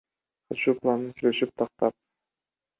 [0.47, 1.99] Качуу планын сүйлөшүп, тактап.